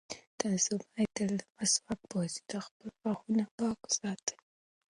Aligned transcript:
تاسو 0.41 0.71
باید 0.87 1.09
تل 1.17 1.31
د 1.39 1.43
مسواک 1.57 1.99
په 2.09 2.15
وسیله 2.21 2.59
خپل 2.67 2.87
غاښونه 3.01 3.43
پاک 3.57 3.77
وساتئ. 3.85 4.35